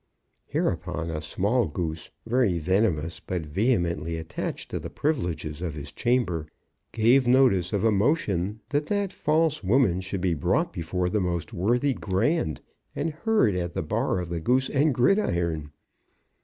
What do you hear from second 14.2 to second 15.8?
the "Goose and Gridiron."